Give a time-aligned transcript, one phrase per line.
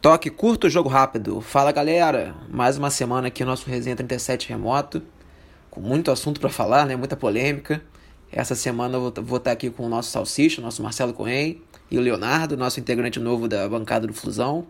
[0.00, 1.40] Toque curto, jogo rápido.
[1.40, 5.02] Fala galera, mais uma semana aqui no nosso Resenha 37 remoto,
[5.68, 6.94] com muito assunto para falar, né?
[6.94, 7.82] Muita polêmica.
[8.30, 12.00] Essa semana eu vou estar aqui com o nosso Salsicha, nosso Marcelo Cohen, e o
[12.00, 14.68] Leonardo, nosso integrante novo da bancada do Flusão.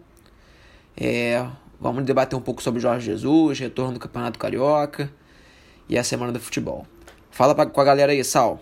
[0.96, 1.46] É,
[1.78, 5.12] vamos debater um pouco sobre Jorge Jesus, retorno do Campeonato Carioca
[5.90, 6.86] e a semana do futebol.
[7.30, 8.60] Fala pra, com a galera aí, Sal.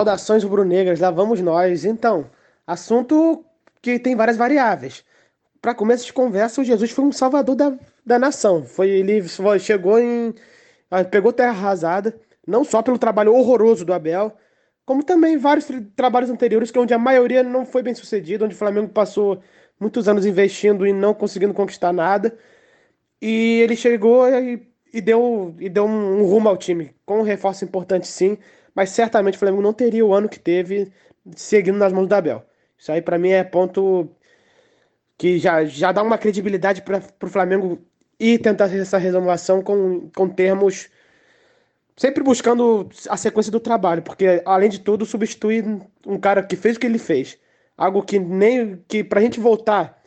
[0.00, 1.84] Saudações rubro-negras, lá vamos nós.
[1.84, 2.30] Então,
[2.64, 3.44] assunto
[3.82, 5.04] que tem várias variáveis
[5.60, 8.64] para começo de conversa, o Jesus foi um salvador da, da nação.
[8.64, 9.22] Foi ele
[9.60, 10.34] chegou em
[10.90, 14.36] ah, pegou terra arrasada, não só pelo trabalho horroroso do Abel,
[14.86, 18.54] como também vários tra trabalhos anteriores que onde a maioria não foi bem sucedido, onde
[18.54, 19.42] o Flamengo passou
[19.80, 22.36] muitos anos investindo e não conseguindo conquistar nada.
[23.20, 27.64] E ele chegou e, e deu, e deu um rumo ao time, com um reforço
[27.64, 28.38] importante sim,
[28.74, 30.92] mas certamente o Flamengo não teria o ano que teve
[31.36, 32.47] seguindo nas mãos do Abel.
[32.78, 34.08] Isso aí para mim é ponto
[35.18, 37.84] que já, já dá uma credibilidade para o Flamengo
[38.18, 40.88] e tentar essa renovação com, com termos
[41.96, 45.64] sempre buscando a sequência do trabalho, porque além de tudo substituir
[46.06, 47.36] um cara que fez o que ele fez,
[47.76, 50.00] algo que nem que para a gente voltar,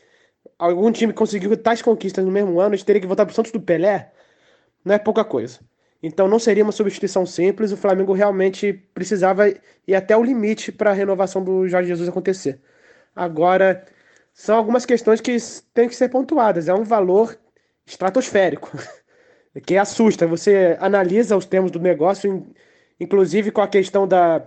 [0.57, 3.35] algum time conseguiu tais conquistas no mesmo ano, a gente teria que voltar para o
[3.35, 4.11] Santos do Pelé,
[4.85, 5.59] não é pouca coisa.
[6.01, 10.89] Então não seria uma substituição simples, o Flamengo realmente precisava ir até o limite para
[10.89, 12.59] a renovação do Jorge Jesus acontecer.
[13.15, 13.85] Agora
[14.33, 15.37] são algumas questões que
[15.73, 16.67] têm que ser pontuadas.
[16.67, 17.37] É um valor
[17.85, 18.71] estratosférico,
[19.65, 20.25] que assusta.
[20.25, 22.47] Você analisa os termos do negócio,
[22.99, 24.43] inclusive com a questão da,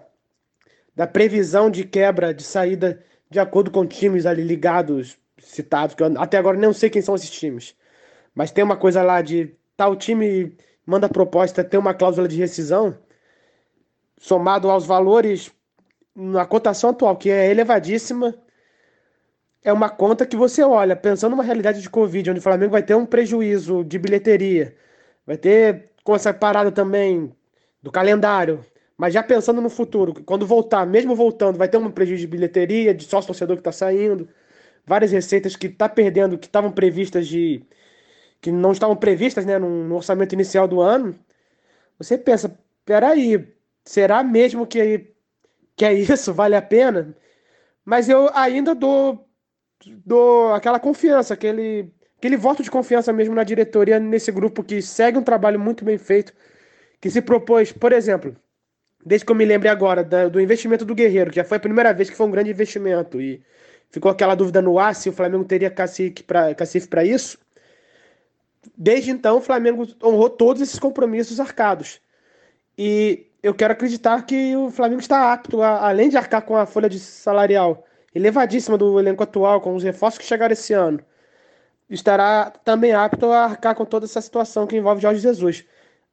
[0.96, 6.20] da previsão de quebra de saída de acordo com times ali ligados, citados, que eu
[6.20, 7.76] até agora não sei quem são esses times.
[8.34, 12.98] Mas tem uma coisa lá de tal time manda proposta, tem uma cláusula de rescisão,
[14.18, 15.52] somado aos valores
[16.14, 18.34] na cotação atual, que é elevadíssima,
[19.62, 22.82] é uma conta que você olha, pensando numa realidade de Covid, onde o Flamengo vai
[22.82, 24.76] ter um prejuízo de bilheteria,
[25.26, 27.34] vai ter com essa parada também
[27.82, 28.64] do calendário,
[28.96, 32.94] mas já pensando no futuro, quando voltar, mesmo voltando, vai ter um prejuízo de bilheteria,
[32.94, 34.28] de sócio torcedor que está saindo,
[34.86, 37.62] várias receitas que está perdendo, que estavam previstas de.
[38.44, 41.14] Que não estavam previstas né, no, orçamento inicial do ano.
[41.98, 43.48] Você pensa, peraí,
[43.82, 45.14] será mesmo que,
[45.74, 46.30] que é isso?
[46.34, 47.16] Vale a pena?
[47.82, 49.26] Mas eu ainda dou
[50.04, 55.16] do aquela confiança, aquele, aquele voto de confiança mesmo na diretoria, nesse grupo que segue
[55.16, 56.34] um trabalho muito bem feito,
[57.00, 58.36] que se propôs, por exemplo,
[59.04, 61.60] desde que eu me lembre agora, da, do investimento do Guerreiro, que já foi a
[61.60, 63.42] primeira vez que foi um grande investimento, e
[63.90, 67.38] ficou aquela dúvida no ar se o Flamengo teria cacife para isso.
[68.76, 72.00] Desde então, o Flamengo honrou todos esses compromissos arcados.
[72.76, 76.66] E eu quero acreditar que o Flamengo está apto, a, além de arcar com a
[76.66, 81.00] folha de salarial elevadíssima do elenco atual, com os reforços que chegaram esse ano,
[81.90, 85.64] estará também apto a arcar com toda essa situação que envolve Jorge Jesus.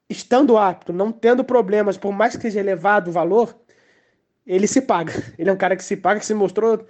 [0.09, 3.55] Estando apto, não tendo problemas, por mais que seja elevado o valor,
[4.45, 5.13] ele se paga.
[5.37, 6.85] Ele é um cara que se paga, que se mostrou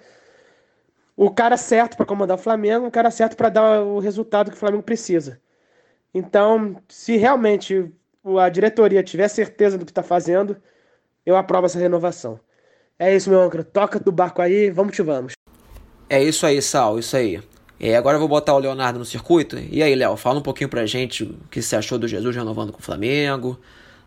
[1.16, 4.56] o cara certo para comandar o Flamengo, o cara certo para dar o resultado que
[4.56, 5.40] o Flamengo precisa.
[6.14, 7.90] Então, se realmente
[8.38, 10.56] a diretoria tiver certeza do que está fazendo,
[11.24, 12.38] eu aprovo essa renovação.
[12.98, 13.64] É isso, meu âncora.
[13.64, 15.32] Toca do barco aí, vamos que vamos.
[16.08, 17.42] É isso aí, Sal, isso aí.
[17.80, 19.58] É, agora eu vou botar o Leonardo no circuito.
[19.58, 22.70] E aí, Léo, fala um pouquinho pra gente o que você achou do Jesus renovando
[22.72, 23.58] com o Flamengo.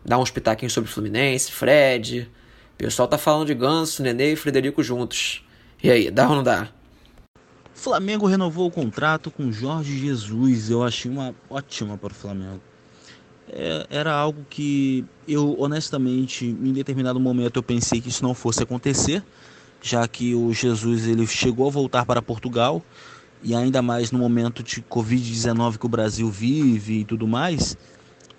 [0.04, 2.30] Dá uns pitaquinhos sobre o Fluminense, Fred.
[2.72, 5.44] O pessoal tá falando de Ganso, Nenê e Frederico juntos.
[5.82, 6.68] E aí, dá ou não dá?
[7.76, 10.70] Flamengo renovou o contrato com Jorge Jesus.
[10.70, 12.60] Eu achei uma ótima para o Flamengo
[13.48, 18.62] é, era algo que eu honestamente em determinado momento eu pensei que isso não fosse
[18.62, 19.22] acontecer,
[19.80, 22.82] já que o Jesus ele chegou a voltar para Portugal
[23.42, 27.76] e ainda mais no momento de Covid-19 que o Brasil vive e tudo mais,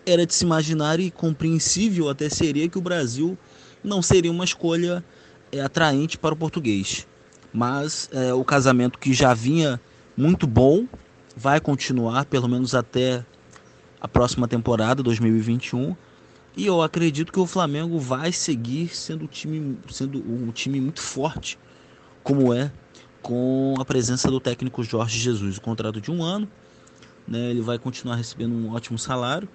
[0.06, 3.38] era de se imaginar e compreensível até seria que o Brasil
[3.84, 5.04] não seria uma escolha
[5.52, 7.08] é, atraente para o português.
[7.58, 9.82] Mas é, o casamento que já vinha
[10.16, 10.86] muito bom
[11.36, 13.26] vai continuar pelo menos até
[14.00, 15.96] a próxima temporada 2021
[16.56, 21.02] e eu acredito que o Flamengo vai seguir sendo um time, sendo um time muito
[21.02, 21.58] forte,
[22.22, 22.72] como é
[23.24, 25.58] com a presença do técnico Jorge Jesus.
[25.58, 26.48] O contrato de um ano,
[27.28, 29.50] né, ele vai continuar recebendo um ótimo salário.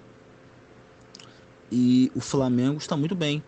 [1.71, 3.41] E o Flamengo está muito bem.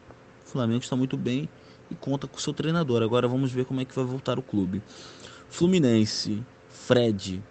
[0.46, 1.50] O Flamengo está muito bem
[1.90, 3.04] e conta com seu treinador.
[3.04, 4.82] Agora vamos ver como é que vai voltar o clube.
[5.50, 7.42] Fluminense, Fred.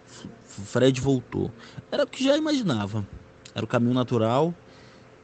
[0.43, 1.51] Fred voltou.
[1.91, 3.05] Era o que já imaginava.
[3.53, 4.53] Era o caminho natural.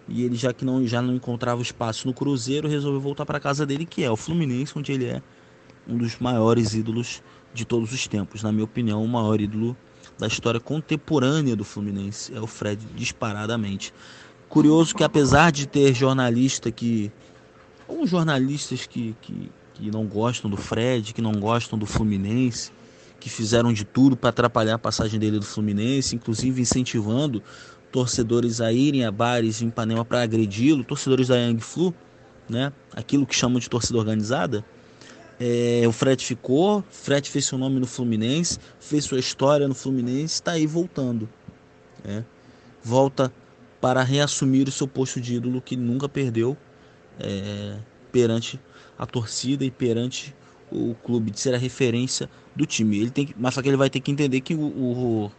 [0.07, 3.65] E ele, já que não, já não encontrava espaço no Cruzeiro, resolveu voltar para casa
[3.65, 5.21] dele, que é o Fluminense, onde ele é
[5.87, 7.21] um dos maiores ídolos
[7.53, 8.43] de todos os tempos.
[8.43, 9.75] Na minha opinião, o maior ídolo
[10.17, 13.93] da história contemporânea do Fluminense é o Fred, disparadamente.
[14.49, 17.11] Curioso que, apesar de ter jornalista que.
[17.87, 22.71] Alguns jornalistas que, que, que não gostam do Fred, que não gostam do Fluminense,
[23.19, 27.41] que fizeram de tudo para atrapalhar a passagem dele do Fluminense, inclusive incentivando
[27.91, 31.93] torcedores a irem a bares em Ipanema para agredi-lo, torcedores da Young Flu,
[32.49, 32.71] né?
[32.93, 34.65] aquilo que chamam de torcida organizada.
[35.39, 40.35] É, o Fred ficou, Fred fez seu nome no Fluminense, fez sua história no Fluminense,
[40.35, 41.27] está aí voltando.
[42.03, 42.23] Né?
[42.83, 43.31] Volta
[43.79, 46.55] para reassumir o seu posto de ídolo que nunca perdeu
[47.23, 47.77] é,
[48.11, 48.59] perante
[48.97, 50.35] a torcida e perante
[50.71, 52.99] o clube, de ser a referência do time.
[52.99, 55.31] Ele tem que, mas só que ele vai ter que entender que o, o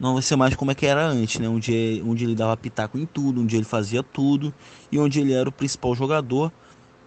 [0.00, 1.48] não vai ser mais como é que era antes, né?
[1.48, 4.54] Onde, onde ele dava pitaco em tudo, onde ele fazia tudo
[4.90, 6.52] e onde ele era o principal jogador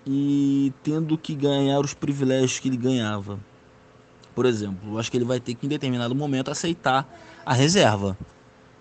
[0.06, 3.40] e tendo que ganhar os privilégios que ele ganhava.
[4.36, 7.08] Por exemplo, acho que ele vai ter que em determinado momento aceitar
[7.46, 8.18] a reserva.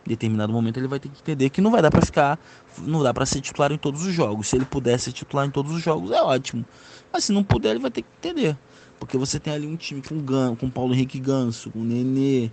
[0.07, 2.39] Determinado momento ele vai ter que entender que não vai dar para ficar,
[2.79, 4.49] não dá para ser titular em todos os jogos.
[4.49, 6.65] Se ele puder ser titular em todos os jogos é ótimo.
[7.13, 8.57] Mas se não puder, ele vai ter que entender.
[8.99, 12.51] Porque você tem ali um time com Gan, com Paulo Henrique Ganso, com Nenê,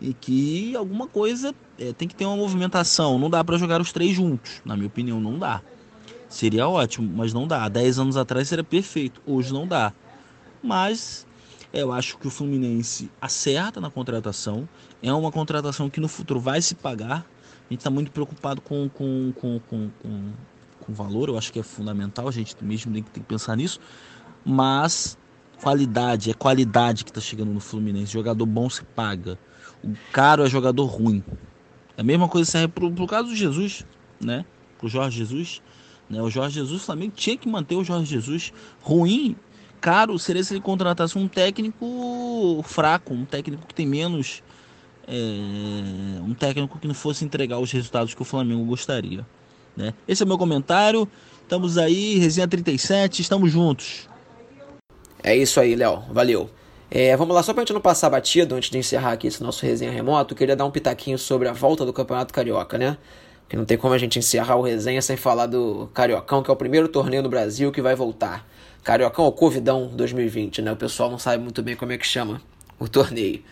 [0.00, 3.18] e que alguma coisa é, tem que ter uma movimentação.
[3.18, 5.60] Não dá para jogar os três juntos, na minha opinião, não dá.
[6.28, 7.68] Seria ótimo, mas não dá.
[7.68, 9.92] 10 anos atrás seria perfeito, hoje não dá.
[10.62, 11.26] Mas
[11.72, 14.68] eu acho que o Fluminense acerta na contratação.
[15.02, 17.24] É uma contratação que no futuro vai se pagar.
[17.68, 20.32] A gente está muito preocupado com, com, com, com, com,
[20.80, 23.56] com valor, eu acho que é fundamental, a gente mesmo tem que, tem que pensar
[23.56, 23.78] nisso.
[24.44, 25.16] Mas
[25.60, 28.12] qualidade, é qualidade que está chegando no Fluminense.
[28.12, 29.38] Jogador bom se paga.
[29.84, 31.22] O caro é jogador ruim.
[31.96, 33.86] A mesma coisa serve para o caso do Jesus,
[34.20, 34.44] né?
[34.78, 35.62] Para o Jorge Jesus.
[36.08, 36.20] Né?
[36.20, 39.36] O Jorge Jesus, o Flamengo tinha que manter o Jorge Jesus ruim,
[39.80, 44.42] caro, seria se ele contratasse um técnico fraco, um técnico que tem menos.
[45.08, 49.26] É, um técnico que não fosse entregar os resultados que o Flamengo gostaria.
[49.76, 49.92] Né?
[50.06, 51.08] Esse é o meu comentário.
[51.42, 54.08] Estamos aí, resenha 37, estamos juntos.
[55.22, 56.04] É isso aí, Léo.
[56.10, 56.48] Valeu.
[56.90, 59.64] É, vamos lá, só pra gente não passar batido antes de encerrar aqui esse nosso
[59.64, 62.98] resenha remoto, queria dar um pitaquinho sobre a volta do Campeonato Carioca, né?
[63.50, 66.54] Que não tem como a gente encerrar o resenha sem falar do Cariocão, que é
[66.54, 68.48] o primeiro torneio no Brasil que vai voltar.
[68.84, 70.72] Cariocão ou Covidão 2020, né?
[70.72, 72.40] O pessoal não sabe muito bem como é que chama
[72.78, 73.42] o torneio.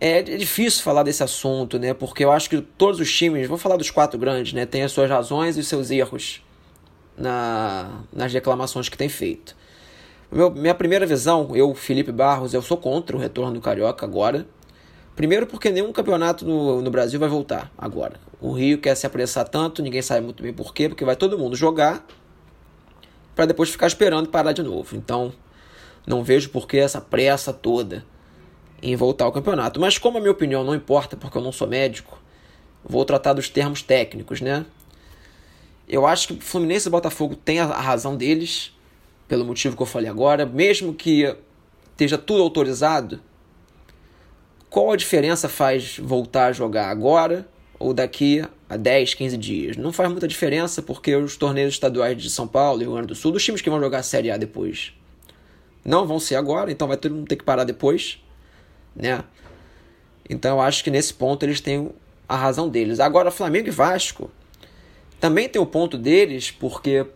[0.00, 1.92] É, é difícil falar desse assunto, né?
[1.94, 4.64] Porque eu acho que todos os times, vou falar dos quatro grandes, né?
[4.64, 6.40] Tem as suas razões e os seus erros
[7.18, 9.56] na, nas reclamações que tem feito.
[10.30, 14.46] Meu, minha primeira visão, eu, Felipe Barros, eu sou contra o retorno do Carioca agora.
[15.16, 18.14] Primeiro porque nenhum campeonato no, no Brasil vai voltar agora.
[18.44, 21.38] O Rio quer se apressar tanto, ninguém sabe muito bem por quê, porque vai todo
[21.38, 22.06] mundo jogar
[23.34, 24.94] para depois ficar esperando parar de novo.
[24.94, 25.32] Então,
[26.06, 28.04] não vejo por que essa pressa toda
[28.82, 29.80] em voltar ao campeonato.
[29.80, 32.20] Mas como a minha opinião não importa, porque eu não sou médico,
[32.84, 34.66] vou tratar dos termos técnicos, né?
[35.88, 38.76] Eu acho que Fluminense e Botafogo têm a razão deles,
[39.26, 41.34] pelo motivo que eu falei agora, mesmo que
[41.92, 43.22] esteja tudo autorizado,
[44.68, 49.76] qual a diferença faz voltar a jogar agora ou daqui a 10, 15 dias?
[49.76, 53.14] Não faz muita diferença porque os torneios estaduais de São Paulo e Rio Grande do
[53.14, 54.92] Sul, os times que vão jogar a Série A depois,
[55.84, 58.18] não vão ser agora, então vai todo mundo ter que parar depois,
[58.94, 59.22] né?
[60.28, 61.90] Então eu acho que nesse ponto eles têm
[62.28, 63.00] a razão deles.
[63.00, 64.30] Agora Flamengo e Vasco
[65.20, 67.06] também tem o ponto deles, porque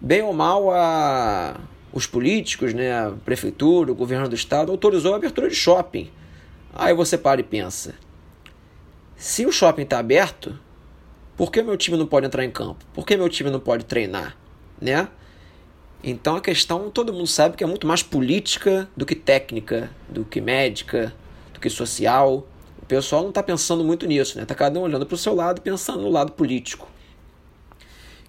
[0.00, 1.58] bem ou mal a
[1.92, 6.10] os políticos, né, a prefeitura, o governo do estado autorizou a abertura de shopping.
[6.74, 7.94] Aí você para e pensa:
[9.16, 10.58] se o shopping está aberto,
[11.36, 12.84] por que meu time não pode entrar em campo?
[12.92, 14.36] Por que meu time não pode treinar?
[14.80, 15.08] Né?
[16.02, 20.24] Então a questão todo mundo sabe que é muito mais política do que técnica, do
[20.24, 21.12] que médica,
[21.52, 22.46] do que social.
[22.80, 24.44] O pessoal não está pensando muito nisso, né?
[24.44, 26.88] Tá cada um olhando para o seu lado, pensando no lado político.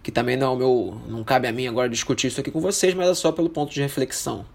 [0.01, 2.62] Que também não é o meu, não cabe a mim agora discutir isso aqui com
[2.62, 4.46] vocês, mas é só pelo ponto de reflexão.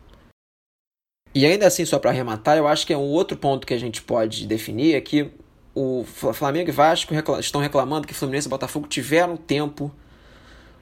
[1.35, 3.79] E ainda assim, só para arrematar, eu acho que é um outro ponto que a
[3.79, 5.31] gente pode definir é que
[5.75, 9.91] o Flamengo e Vasco estão reclamando que Fluminense e Botafogo tiveram tempo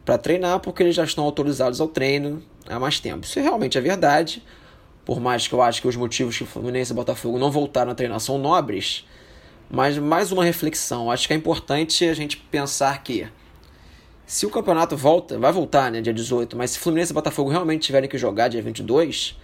[0.04, 3.24] para treinar porque eles já estão autorizados ao treino há mais tempo.
[3.24, 4.42] Isso realmente é verdade,
[5.04, 7.94] por mais que eu acho que os motivos que Fluminense e Botafogo não voltaram a
[7.94, 9.06] treinar são nobres,
[9.70, 11.10] mas mais uma reflexão.
[11.10, 13.28] Acho que é importante a gente pensar que
[14.26, 17.82] se o campeonato volta, vai voltar, né, dia 18, mas se Fluminense e Botafogo realmente
[17.82, 19.36] tiverem que jogar dia 22,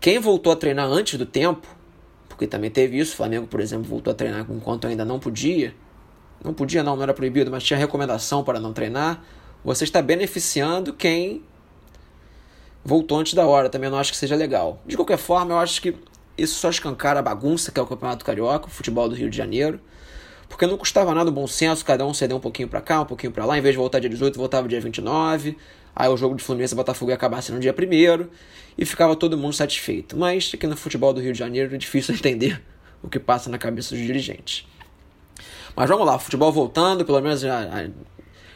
[0.00, 1.68] quem voltou a treinar antes do tempo,
[2.32, 5.74] porque também teve isso, o Flamengo, por exemplo, voltou a treinar enquanto ainda não podia.
[6.42, 9.22] Não podia, não, não era proibido, mas tinha recomendação para não treinar.
[9.62, 11.44] Você está beneficiando quem
[12.84, 14.82] voltou antes da hora, também não acho que seja legal.
[14.86, 15.94] De qualquer forma, eu acho que
[16.36, 19.36] isso só escancara a bagunça que é o Campeonato Carioca, o futebol do Rio de
[19.36, 19.78] Janeiro.
[20.48, 23.06] Porque não custava nada o bom senso, cada um ceder um pouquinho para cá, um
[23.06, 25.56] pouquinho para lá, em vez de voltar dia 18, voltava dia 29.
[25.94, 28.26] Aí o jogo de Fluminense e Botafogo ia acabar sendo no dia 1
[28.76, 30.16] e ficava todo mundo satisfeito.
[30.16, 32.62] Mas aqui no futebol do Rio de Janeiro é difícil entender
[33.02, 34.66] o que passa na cabeça dos dirigentes.
[35.74, 37.42] Mas vamos lá, futebol voltando, pelo menos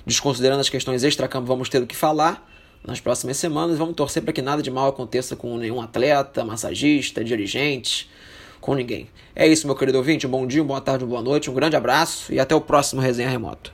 [0.04, 2.48] desconsiderando as questões extra-campo, vamos ter o que falar
[2.86, 3.76] nas próximas semanas.
[3.76, 8.08] Vamos torcer para que nada de mal aconteça com nenhum atleta, massagista, dirigente,
[8.60, 9.08] com ninguém.
[9.34, 10.26] É isso, meu querido ouvinte.
[10.26, 12.60] Um bom dia, uma boa tarde, uma boa noite, um grande abraço e até o
[12.60, 13.72] próximo Resenha Remoto.